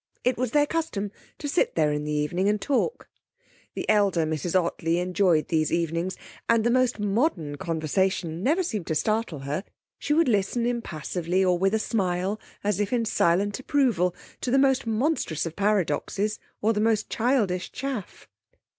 It 0.23 0.35
was 0.35 0.49
their 0.49 0.65
custom 0.65 1.11
to 1.37 1.47
sit 1.47 1.75
there 1.75 1.91
in 1.91 2.05
the 2.05 2.11
evening 2.11 2.49
and 2.49 2.59
talk. 2.59 3.07
The 3.75 3.87
elder 3.87 4.25
Mrs 4.25 4.59
Ottley 4.59 4.97
enjoyed 4.97 5.49
these 5.49 5.71
evenings, 5.71 6.17
and 6.49 6.63
the 6.63 6.71
most 6.71 6.97
modern 6.99 7.55
conversation 7.57 8.41
never 8.41 8.63
seemed 8.63 8.87
to 8.87 8.95
startle 8.95 9.41
her. 9.41 9.63
She 9.99 10.13
would 10.15 10.27
listen 10.27 10.65
impassively, 10.65 11.45
or 11.45 11.55
with 11.59 11.75
a 11.75 11.77
smile, 11.77 12.39
as 12.63 12.79
if 12.79 12.91
in 12.91 13.05
silent 13.05 13.59
approval, 13.59 14.15
to 14.41 14.49
the 14.49 14.57
most 14.57 14.87
monstrous 14.87 15.45
of 15.45 15.55
paradoxes 15.55 16.39
or 16.63 16.73
the 16.73 16.81
most 16.81 17.11
childish 17.11 17.71
chaff. 17.71 18.27